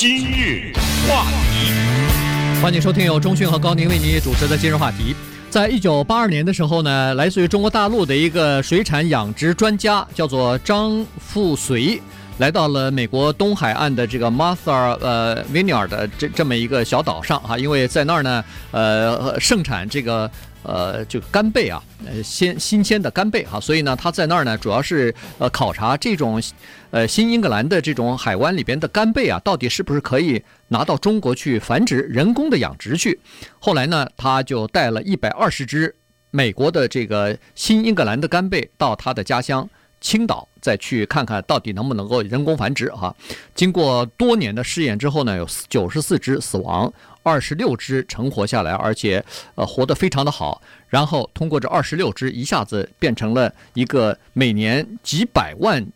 [0.00, 0.72] 今日
[1.06, 5.14] 话题，欢迎收听由中讯和高宁为你主持的今日话题。
[5.50, 12.00] 在一九八二年的时候呢，来自于中国大陆的一个水产养殖专家，叫做张富随，
[12.38, 20.30] 来到了美国东海岸的这个 Martha 呃 Vineyard 的这这么一个小岛上哈，因为在那儿呢，呃盛产这个。
[20.62, 26.42] 呃，就干贝啊，呃，鲜新鲜的干贝哈，所以呢，他在那儿呢，主要是呃考察这种，
[26.90, 33.18] 呃，新英格兰的这种海湾里边的干贝啊，到底是不是可以拿到中国去繁殖、人工的养殖去。
[33.58, 35.94] 后来呢，他就带了一百二十只
[36.30, 39.68] 美国的这个新英格兰的干贝到他的家乡
[40.00, 43.14] 青岛，再去看看到底能不能够人工繁殖哈。
[43.54, 46.92] 经过多年的试验之后呢，有九十四只死亡。
[47.22, 49.22] 二十六只成活下来，而且
[49.54, 50.62] 呃活得非常的好。
[50.88, 55.86] 然后通过这二十六只，一下子变成了一个每年几百万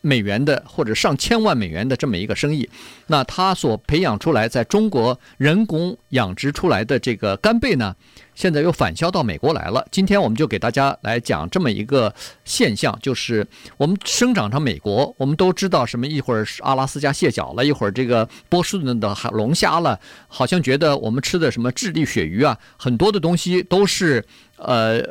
[0.00, 2.68] 美元的或者上千万美元的这么一个生意。
[3.08, 7.94] 那他所培养出来，在中国人工养殖出来的这个干贝呢，
[8.34, 9.86] 现在又返销到美国来了。
[9.90, 24.24] 今天我们就给大家来讲这么一个现象，就是我们生长上美国，我们都知道什么一会儿是阿拉斯加蟹脚了，一会儿这个波士顿的龙虾了，好像觉得我们吃的什么智利鳕鱼啊，很多的东西都是
[24.56, 25.02] 呃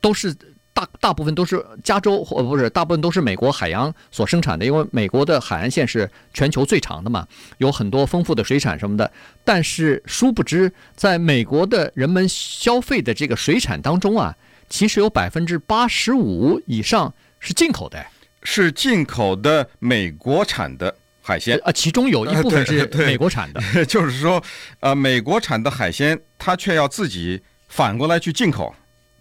[0.00, 0.34] 都是。
[0.74, 7.26] 大大部分都是加州或不是，大部分都是美国海洋所生产的，因为美国的海岸线是全球最长的嘛，
[7.58, 9.08] 有很多丰富的水产什么的。
[9.44, 14.36] 但是殊不知，在美国的人们消费的这个水产当中啊，
[14.68, 18.04] 其实有百分之八十五以上是进口的，
[18.42, 23.62] 是进口的美国产的海鲜啊，其中有一部分是美国产的。
[23.86, 24.42] 就是说，
[24.80, 28.74] 呃，美国产的海鲜，它却要自己反过来去进口。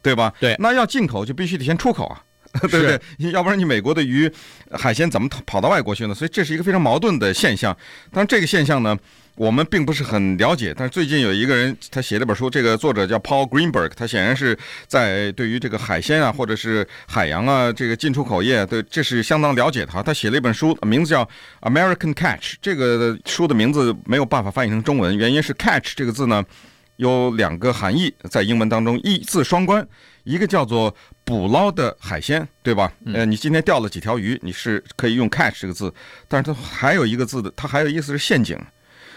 [0.04, 0.32] 对吧？
[0.40, 2.22] 对，那要进口就必须得先出口啊，
[2.70, 3.32] 对不对？
[3.32, 4.32] 要不然你美国的鱼、
[4.72, 6.14] 海鲜怎么跑到外国去呢？
[6.14, 7.76] 所以这是一个非常矛盾的现象。
[8.12, 8.96] 当然，这个现象呢，
[9.36, 10.74] 我们并不是很了解。
[10.78, 14.56] 但是最近有一个人他写了本书，这个作者叫 Paul Greenberg，他显然是
[14.88, 20.04] 在对于这个海鲜啊，或者是海洋啊，这个进出口业，对，这是相当了解的。
[20.04, 21.24] 他写了一本书，名字叫
[21.62, 22.54] 《American Catch》。
[22.62, 26.44] 这个书的名字没有办法翻译成中文，原因是 “catch” 这个字呢。
[26.98, 29.86] 有两个含义，在英文当中一字双关，
[30.24, 32.92] 一个叫做捕捞的海鲜，对吧？
[33.06, 35.94] 呃，你今天钓了几条鱼，你是可以用 catch 这个字，
[36.28, 38.58] 但是它还有一个字的，它还有意思是陷阱，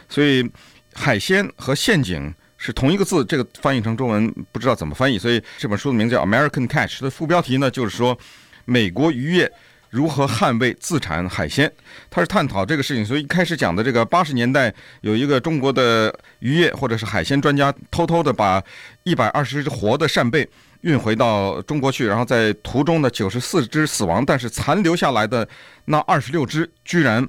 [0.08, 0.48] 所以
[0.94, 8.18] 海鲜和陷阱是同一个字，这个翻译成中文不知道怎么翻译，所以这本书的名字叫 American Catch，它的副标题呢就是说
[8.64, 9.52] 美国渔业。
[9.90, 11.70] 如何捍卫自产海鲜？
[12.10, 18.62] 他是探讨这个事情，所以一开始讲的这个八十年代有一个中国的渔业或者是海鲜专家，偷偷的把
[19.04, 20.48] 一百二十只活的扇贝
[20.82, 25.48] 运回到中国去，然后在途中的九十四只死亡，但是残留下来的
[25.86, 27.26] 那二十六只居然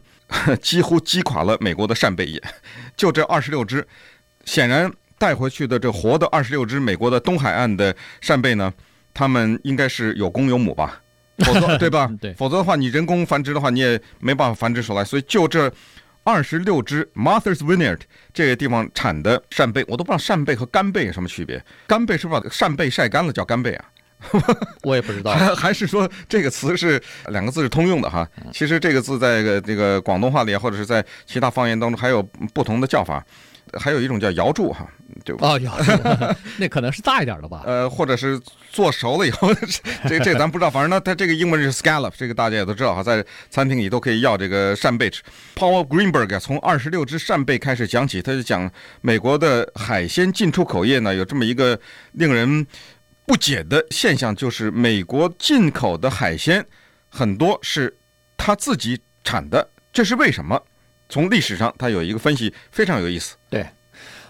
[0.61, 2.41] 几乎击垮了美国的扇贝业。
[2.95, 3.87] 就这二十六只，
[4.45, 8.73] 显然带回去的这活的二十六只美国的东海岸的扇贝呢，
[9.13, 11.01] 他们应该是有公有母吧。
[11.45, 12.09] 否则， 对吧？
[12.19, 15.03] 对，否则的话，你人工繁殖的话，你也没办法繁殖出来。
[15.03, 15.71] 所以，就这
[16.23, 18.01] 二十六只 Martha's Vineyard
[18.33, 21.63] 这个地方产的扇贝，我都不知道扇贝和干贝有什么区别。
[21.87, 23.85] 干贝是不是把扇贝晒干了叫干贝啊？
[24.83, 25.33] 我也不知道。
[25.33, 28.27] 还还是说这个词是两个字是通用的哈？
[28.51, 32.21] 其实这个字在这个广东话里，或者是在其他方言当中还有
[32.53, 33.23] 不同的叫法。
[33.73, 34.87] 还有一种叫瑶柱哈，
[35.25, 35.45] 对吧？
[35.49, 35.91] 哦，瑶柱，
[36.57, 37.63] 那可能是大一点的吧？
[37.65, 38.39] 呃，或者是
[38.71, 39.53] 做熟了以后，
[40.07, 40.69] 这这咱不知道。
[40.69, 45.21] 反正呢，它这个英文是 scallop，这个大家也都知道哈，在餐厅里都可以要这个扇贝吃。
[45.53, 51.77] Paul Greenberg 从二十六只扇贝开始讲起，他就讲美国的海鲜进出口业呢，有这么一个
[52.13, 52.65] 令人
[53.27, 56.65] 不解的现象，就是美国进口的海鲜
[57.09, 57.93] 很多是
[58.37, 60.63] 他自己产的，这是为什么？
[61.09, 63.35] 从历史上，他有一个分析非常有意思。
[63.49, 63.67] 对，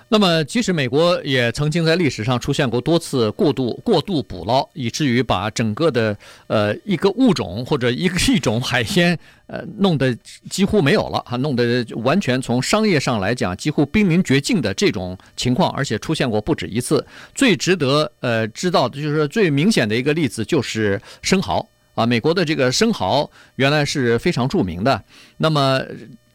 [0.10, 10.18] 那么其实美国也曾经在历史上出现过多次过度过度捕捞，以至于把整个的呃一个物种或者一个 一种海鲜呃弄得
[10.50, 17.06] 几乎没有了，哈，弄得完全从商业上来讲几乎濒临绝境的这种情况，而且出现过不止一次。
[17.36, 25.04] 最值得呃知道的就是最明显的一个例子就是生蚝啊，美国的这个生蚝原来是非常著名的，
[25.36, 25.82] 那么。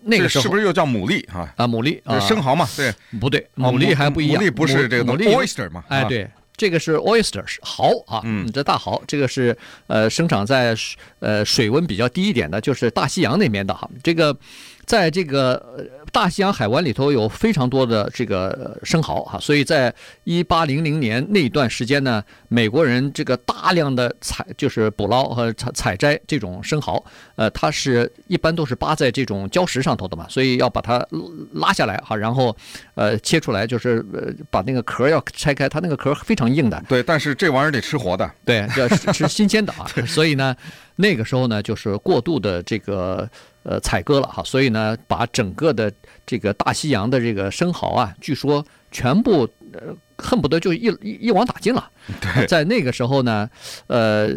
[0.04, 1.52] 那个时候是不是又叫牡蛎啊？
[1.56, 2.68] 啊，牡蛎啊，生蚝嘛？
[2.76, 4.42] 对，不对，牡蛎还不一样。
[4.42, 5.84] 牡蛎不是这个 oyster 嘛？
[5.88, 9.56] 哎，对，这个是 oyster 是蚝啊，嗯，这大蚝，这个是
[9.86, 10.76] 呃生长在
[11.20, 13.88] 呃水温比较低一点的，就是大西洋那边的哈。
[14.02, 14.36] 这个
[14.84, 19.94] 在这个呃大西洋海湾里头有非常多的这个生蚝哈，所以在
[20.24, 27.02] 一八零零年那段时间呢，美国人这个大量的采就是捕捞和采采摘这种生蚝，
[27.36, 31.06] 呃，它是一般都是扒在这种礁石上头的嘛，所以要把它
[31.54, 32.54] 拉下来哈，然后
[32.94, 36.82] 呃切出来，就是呃把那个壳要拆开，它那个壳非常硬的。
[36.88, 40.54] 对，但是这玩意儿得吃活的，对，要吃新鲜的啊， 所以呢，
[40.96, 43.30] 那个时候呢就是过度的这个。
[43.64, 45.92] 呃，采割了哈，所以呢，把整个的
[46.26, 51.88] 这个大西洋的这个生蚝啊，据说全部呃恨不得就一一一网打尽了。
[52.20, 53.48] 对，在那个时候呢，
[53.86, 54.28] 呃，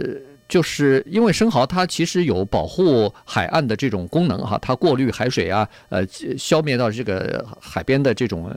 [0.48, 6.06] 就是因为生蚝它其实有保护海岸的这种功能哈，它过滤海水啊，呃，
[6.38, 8.56] 消灭到这个海边的这种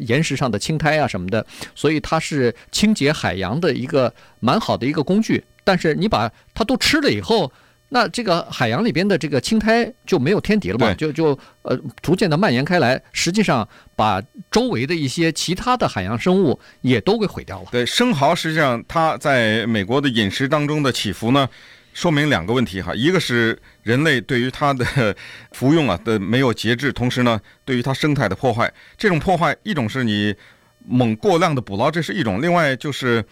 [0.00, 5.44] 岩石上的青苔啊什么的，所以它是清洁海洋的一个蛮好的一个工具。
[5.62, 7.52] 但是你把它都吃了以后。
[7.90, 10.92] 那这个海洋里边的这个青苔就没有天敌了嘛？
[10.92, 17.68] 就就呃逐渐的蔓延开来，实际上把周围的一些其他的海洋生物也都给毁掉了。
[17.72, 21.48] 对，生蚝实际上它在美国的饮食当中的起伏呢，
[21.94, 25.16] 说明两个问题哈，一个是人类对于它的
[25.52, 28.70] 服用啊的没有节制，同时呢，对于它生态的破坏。
[28.98, 30.34] 这种破坏，一种是你
[30.86, 33.24] 猛过量的捕捞，这是一种；另外就是。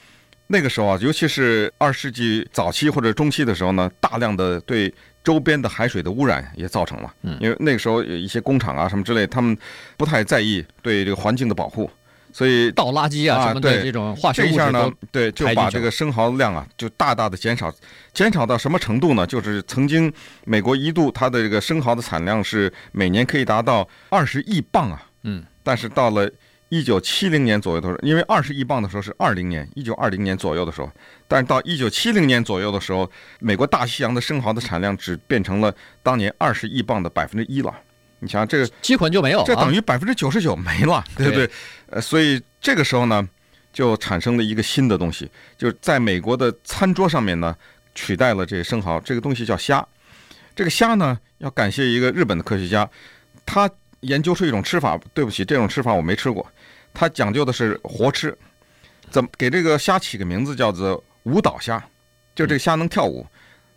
[0.49, 4.93] 那个时候啊，尤其是二世纪早期或者中期的时候呢，大量的对
[5.25, 7.13] 周边的海水的污染也造成了。
[7.23, 9.59] 嗯，因为那个时候有一些工厂啊什么之类，他们
[9.97, 11.91] 不太在意对这个环境的保护，
[12.33, 17.75] 所以倒垃圾啊什么的这种化学物质，这一下呢，对，就把这个生蚝量啊就大大的减少，
[18.13, 19.27] 减少到什么程度呢？
[19.27, 20.13] 就是曾经
[20.45, 25.03] 美国一度它的这个生蚝的产量是每年可以达到二十亿磅啊。
[25.25, 26.31] 嗯，但是到了。
[26.69, 30.91] 一九七零年左右的时候，因为二十亿磅的时候是二零年，一九二零年左右的时候，
[31.29, 33.09] 但是到一九七零年左右的时候，
[33.39, 35.73] 美国大西洋的生蚝的产量只变成了
[36.03, 37.73] 当年二十亿磅的百分之一了。
[38.19, 41.49] 你想想这个几乎就没有，这等于百分之九十九没了，对不对？
[41.91, 43.29] 呃，所以这个时候呢，
[43.73, 47.55] 就产生了一个新的东西，就是在美国的餐桌上面呢，
[47.95, 49.87] 取代了这个生蚝，这个东西叫虾。
[50.57, 52.91] 这个虾呢，要感谢一个日本的科学家，
[53.45, 53.71] 他。
[54.07, 56.47] 研究出一种吃法，对不起，这种吃法我没吃过。
[56.95, 58.37] 它讲究的是活吃，
[59.11, 61.83] 怎么给这个虾起个名字叫做舞蹈虾？
[62.35, 63.27] 就这个虾能跳舞，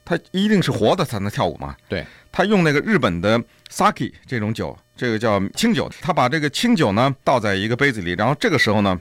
[0.06, 1.76] 它一定是活的才能跳舞嘛？
[1.88, 2.06] 对。
[2.32, 3.42] 他用那个日本的
[3.72, 9.00] sake 这种酒，这个叫清酒，他把这个清酒呢倒在一个杯子里，然后这个时候呢，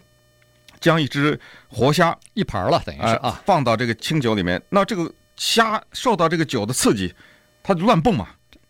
[0.81, 1.39] 将一只
[1.69, 4.61] 活虾一盘了，等于是啊，放到这个清酒里面。
[4.71, 7.15] 那这个虾受到这个酒的刺激，
[7.63, 8.29] 它就乱蹦嘛。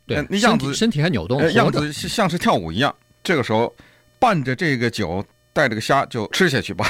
[0.09, 2.93] 对，那样子身体还扭动，样子像是跳舞一样。
[3.23, 3.73] 这个时候，
[4.17, 5.23] 伴着这个酒，
[5.53, 6.89] 带着个虾就吃下去吧。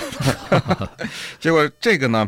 [1.39, 2.27] 结果这个呢，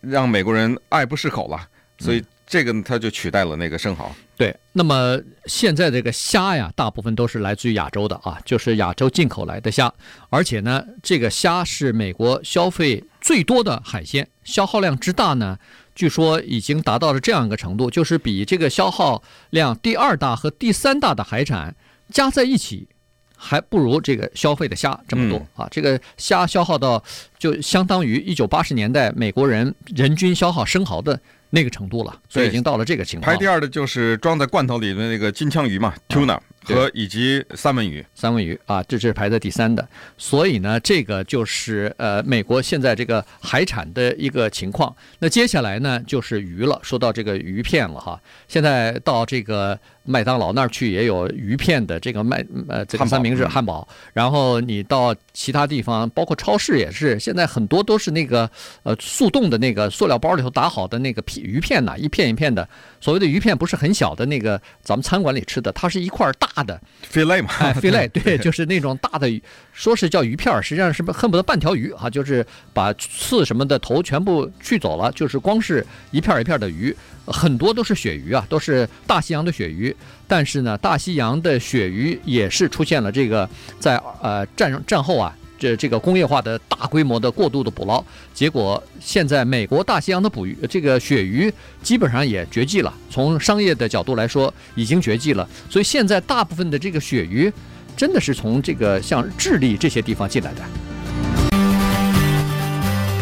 [0.00, 1.68] 让美国人爱不释口了，
[1.98, 4.12] 所以这个呢，他就取代了那个生蚝。
[4.36, 9.92] 对，那么现在这个虾呀，大部分都是来自于亚洲的啊，就是亚洲进口来的虾，
[10.30, 15.56] 而且呢，这个虾是美国消费最多的海鲜，消耗量之大呢。
[15.94, 21.74] 据说已经达到了这样一个程度，就是比这个消耗量第二大和第三大的海产
[22.10, 22.88] 加在一起，
[23.36, 25.68] 还不如这个消费的虾这么多啊！
[25.70, 27.02] 这个虾消耗到
[27.38, 31.20] 就相当于一九八十年代美国人人均消耗生蚝的
[31.50, 33.30] 那个程度了，所以已经到了这个情况。
[33.30, 36.38] 排第二的就是装在罐头里的那个金枪鱼嘛，tuna。
[36.64, 39.86] 和以及三文鱼，三文鱼啊，这是排在第三的。
[40.16, 44.94] 所以呢，这个就是呃，美国现在这个海产的一个情况。
[45.18, 46.78] 那接下来呢，就是鱼了。
[46.82, 49.78] 说到这个鱼片了哈，现在到这个。
[50.04, 58.50] 麦当劳那儿去也有鱼片的这个麦呃这个三明治汉堡，然后你到其他地方，包括超市也是，现在很多都是那个
[58.82, 62.68] 呃速冻的那个塑料包里头打好的那个片鱼片呐，一片一片的。
[63.02, 66.80] 所谓的鱼片不是很小的那个咱们餐馆里吃的，它是一块大的
[67.12, 69.42] fillet 嘛，哎 fillet 对，就是那种大的鱼，
[69.72, 76.96] 说是叫鱼片，实际上是不恨不得半条鱼哈，就是把刺什么的头全部去走了，就是光是一片一片的鱼。
[77.24, 79.94] 很多都是鳕鱼啊，都是大西洋的鳕鱼。
[80.26, 88.04] 但是呢，大西洋的鳕鱼也是出现了这个在呃战战后啊，这这个工业化的大规模的过度的捕捞，
[88.34, 91.52] 结果现在美国大西洋的捕鱼这个鳕鱼
[91.84, 92.92] 基本上也绝迹了。
[93.08, 95.48] 从商业的角度来说，已经绝迹了。
[95.70, 97.52] 所以现在大部分的这个鳕鱼，
[97.96, 100.62] 真的是从这个像智利这些地方进来的。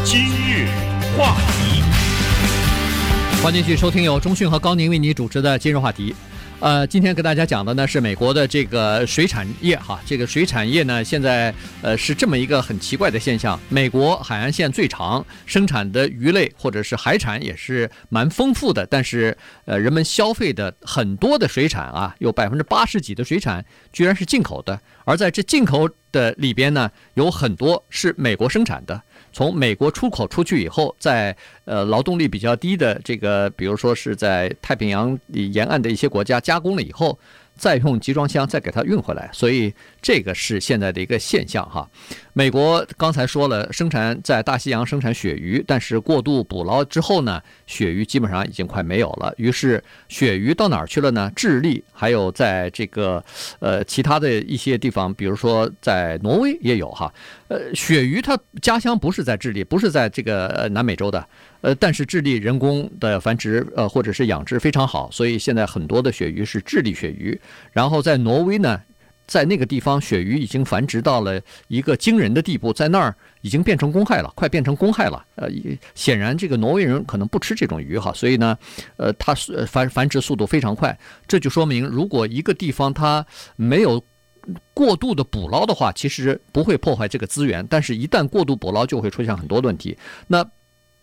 [0.02, 0.66] 今日
[1.18, 1.82] 话题。
[3.42, 6.14] 欢迎继续收听由中讯和高宁为你主持的今日话题。
[6.60, 29.00] 呃，今天给大家讲的呢是美国的这个水产业哈，这个水产业呢现在呃是这么一个很奇怪的现象，美国海岸线最长，生产的鱼类或者是海产也是蛮丰富的，但是呃人们消费的很多的水产啊，有百分之八十几的水产居然是进口的，而在这进口的里边呢，有很多是美国生产的。
[29.32, 37.18] 从美国出口出去以后，在呃劳动力比较低的这个，比如说是在太平洋沿岸的一些国家加工了以后。
[37.56, 41.86] 再用集装箱再给它运回来，所以这个是现在的一个现象哈。
[42.40, 49.30] 美国刚才说了，生产在大西洋生产鳕鱼，但是过度捕捞之后呢，鳕鱼基本上已经快没有了。
[49.36, 51.30] 于是鳕鱼到哪儿去了呢？
[51.36, 53.22] 智利还有在这个
[53.58, 57.12] 呃其他的一些地方，比如说在挪威也有哈。
[57.48, 61.22] 呃，鳕鱼它家乡不是在智利，不是在这个南美洲的。
[61.60, 67.38] 呃，但是智利人工的繁殖，呃，或者是养殖非常好，所以现在很多的鳕鱼是智利鳕鱼。
[67.70, 68.80] 然后在挪威呢，
[69.30, 75.24] 在那个地方鳕鱼已经繁殖到了一个惊人的地步，在那儿已经变成公害了，快变成公害了。
[75.36, 75.48] 呃，
[75.94, 78.58] 显然这个挪威人可能不吃这种鱼哈，所以呢，
[78.96, 79.32] 呃，它
[79.68, 80.98] 繁繁殖速度非常快。
[81.28, 84.04] 这就说明，如果一个地方它没有
[84.74, 89.96] 过度的捕捞的话，其实不会破坏这个资源，但是一旦过度捕捞，就会出现很多问题。
[90.26, 90.44] 那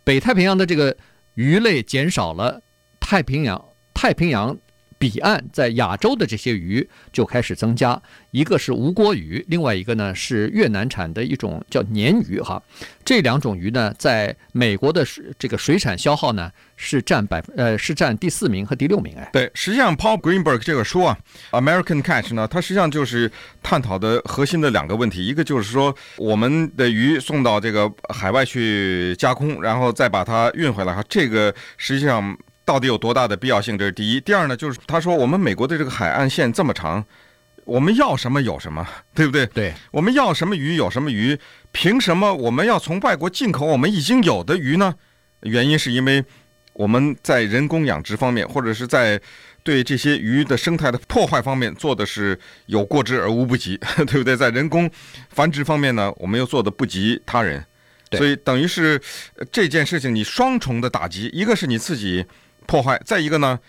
[0.03, 0.93] 北太平洋的这个
[1.35, 2.61] 鱼类减少了，
[2.99, 4.57] 太平洋太平洋
[4.97, 8.01] 彼岸在亚洲的这些鱼就开始增加。
[8.31, 12.61] 一个是吴锅鱼，另外一个呢是越南产的一种叫鲶鱼哈。
[13.03, 15.05] 这两种鱼呢，在美国的
[15.39, 19.29] 这个水产消耗呢是占百分呃是占第四名和第六名哎。
[19.33, 21.17] 对，实际上 Paul Greenberg 这个书啊，
[21.59, 23.31] 《American Catch》呢，它实际上就是
[23.63, 33.77] 探讨的核心的两个问题，一个就是说我们的鱼送到这个海外去加工，然后再把它运回来哈，这个实际上到底有多大的必要性？
[33.77, 34.19] 这是第一。
[34.19, 37.03] 第二呢，就是他说我们美国的这个海岸线这么长。
[37.63, 39.45] 我们要什么有什么， 对不对？
[39.47, 41.37] 对，我们要什么鱼有什么鱼，
[41.73, 44.95] 凭什么我们要从外国进口我们已经有的鱼呢？
[45.41, 46.23] 原因是因为
[46.71, 49.19] 我们在人工养殖方面，或者是在
[49.63, 54.37] 对这些鱼的生态的破坏方面做的是有过之而无不及， 对不对？
[54.37, 54.89] 在人工
[55.29, 57.61] 繁殖方面呢，我们又做的不及他人，
[58.11, 59.01] 所以等于是
[59.51, 62.25] 这件事情你双重的打击，一个是你自己
[62.67, 63.59] 破坏，再一个呢。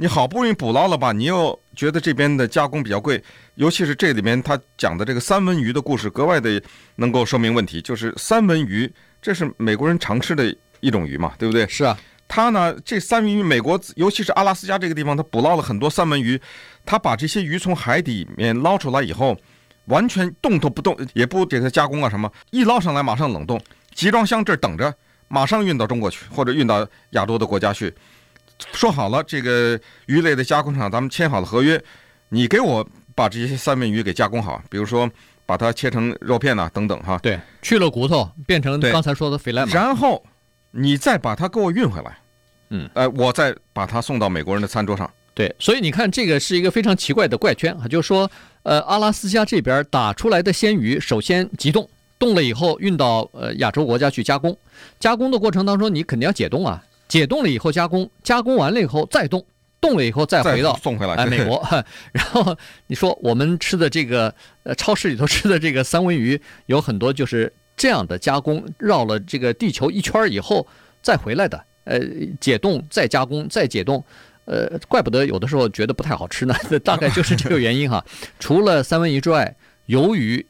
[0.00, 3.20] 你好不容易捕捞了吧，你又觉得这边的加工比较贵，
[3.56, 6.62] 尤其是这里面他讲的这个三文鱼的故事，格外的
[6.94, 7.82] 能够说明问题。
[7.82, 8.88] 就是三文鱼，
[9.20, 11.66] 这是美国人常吃的一种鱼嘛，对不对？
[11.66, 11.98] 是啊，
[12.28, 16.40] 他呢，这三文鱼，美国尤其是阿拉斯加这个地方，他捕捞了很多三文鱼，
[16.86, 19.36] 他把这些鱼从海底面捞出来以后，
[19.86, 23.60] 完全动都不动，也不给它加工啊什么，一捞上来马上冷冻，
[23.96, 24.94] 集装箱这儿等着，
[25.26, 27.92] 马上运到中国去，或者运到亚洲的国家去。
[28.72, 31.82] 说好了，这个鱼类的加工厂，咱们签好了合约，
[32.30, 35.08] 你给我把这些三文鱼给加工好，比如说
[35.46, 37.18] 把它切成肉片呐，等等哈。
[37.22, 40.24] 对，去了骨头，变成刚才说的菲 i 然后
[40.70, 42.18] 你再把它给我运回来，
[42.70, 45.10] 嗯，呃，我再把它送到美国人的餐桌上。
[45.34, 48.28] 对，所以你看，这个是一个非常奇怪的怪圈啊，就是说，
[48.64, 51.88] 呃，阿拉斯加这边打出来的鲜鱼，首先急冻，
[52.18, 54.58] 冻了以后运到呃亚洲国家去加工，
[54.98, 56.82] 加工的过程当中，你肯定要解冻啊。
[57.08, 59.44] 解冻了以后加工，加工完了以后再冻，
[59.80, 61.66] 冻了以后再回到送回来哎美国。
[62.12, 70.66] 然后你说我们吃的这个呃超市里头吃的这个三文鱼有很多就是这样的加工，绕了这个地球一圈以后
[71.02, 71.64] 再回来的。
[71.84, 71.98] 呃，
[72.38, 74.04] 解冻再加工再解冻，
[74.44, 76.54] 呃，怪不得有的时候觉得不太好吃呢。
[76.84, 78.04] 大概就是这个原因哈。
[78.38, 80.46] 除了三文鱼之外，鱿鱼。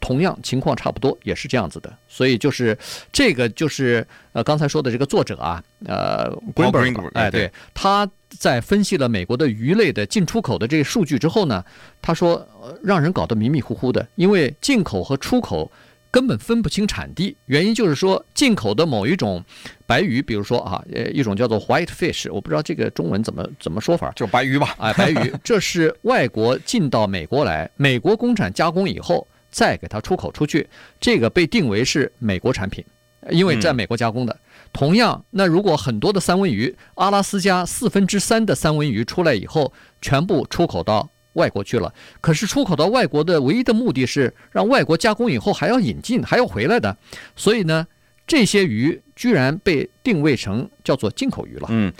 [0.00, 2.76] 同样情况差不多，也是这样子的，所以就是
[3.12, 11.64] 这个就是呃刚才说的这个作者啊，呃，Greenberg，哎，对，他在分析了美国的鱼类的进出口的这个数据之后呢，
[12.02, 12.46] 他说
[12.82, 15.70] 让人搞得迷迷糊糊的，因为进口和出口
[16.10, 19.44] 根本分不清产地，原因就是说进口的某一种
[19.86, 29.26] 白鱼，比如说啊， 呃，一种叫做 white fish，我不知道这个中文怎么怎么说法，就 白鱼吧， 哎，白鱼，这是外国进到美国来，美国工厂加工以后。
[29.50, 30.68] 再给它出口出去，
[31.00, 32.84] 这个被定为是美国产品，
[33.30, 34.32] 因为在美国加工的。
[34.32, 34.40] 嗯、
[34.72, 41.92] 同样，那如果很多的三文鱼，阿拉斯加四分之三的三文鱼出来以后，全部出口到外国去了。
[42.20, 46.96] 可是出口到外国的唯一的目的是让外国加工以后还要引进，还要回来的。
[47.34, 47.86] 所以呢，
[48.26, 51.68] 这些鱼居然被定位成叫做进口鱼了。
[51.70, 51.92] 嗯。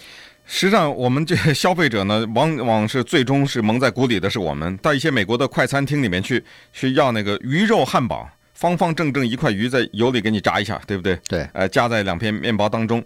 [0.46, 11.18] 实际上，我们这些消费者呢，往往是最终是蒙在鼓里的，是我们到一些美国的快餐厅里面去，去要那个鱼肉汉堡，方方正正一块鱼在油里给你炸一下，对不对？
[11.28, 13.04] 对，呃，夹在两片面包当中，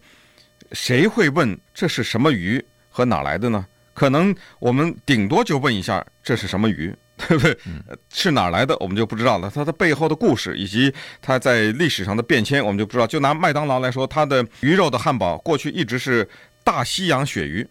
[0.73, 3.67] 谁会问这是什么鱼和哪来的呢？
[3.95, 7.57] 可能我们顶多就问一下这是什么鱼，对不对？
[8.13, 9.51] 是哪儿来的我们就不知道了。
[9.55, 13.07] 它的背后的故事以及它在历史上的变迁，我们就不知道。
[13.07, 16.27] 就拿麦当劳来说，它的鱼肉的汉堡过去一直是
[16.65, 17.67] 大西洋鳕鱼，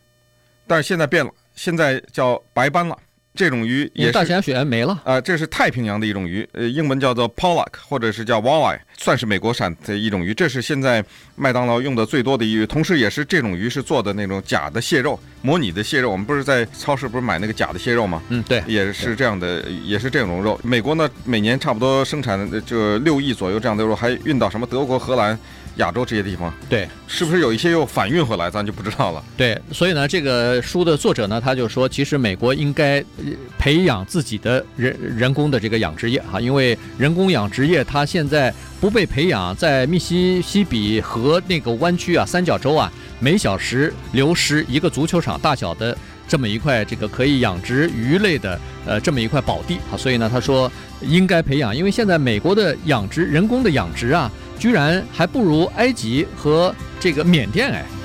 [0.67, 2.97] 但是现在变了，现在叫白斑了。
[3.35, 10.33] 这种鱼也是大西洋鳕鱼没了啊、呃，这是太平洋的一种鱼，呃，英文叫做 pollock，或者是叫 walleye，算是美国产的一种鱼。
[10.33, 11.01] 这是现在
[11.35, 16.11] 麦当劳用的最多的鱼，同时也是这种鱼是做的那种假的蟹肉，模拟的蟹肉。
[16.11, 18.21] 我们不是在超市不是买那个假的蟹肉吗？
[18.29, 20.59] 嗯，对，也是这样的，也是这种肉。
[20.63, 25.39] 美国呢，每年差不多生产就六亿左右这样的肉，还运到什么德国、荷兰。
[25.79, 29.23] 亚洲这些地方，对，是不是有一些又反运回来，咱就不知道了。
[29.35, 33.03] 对，所以呢，这个书的作者呢，他就说，其实美国应该
[33.57, 50.69] 培养自己的人人工的这个养殖业哈，因为人工养殖业它现在不被培养，在密西西比河那个湾区啊，三角洲啊，每小时流失一个足球场大小的这么一块这个可以养殖鱼类的呃这么一块宝地啊，所以呢，他说
[51.01, 54.29] 应该培养，因为现在美国的养殖人工的养殖啊。
[54.59, 57.98] 居然还不如埃及和这个缅甸哎。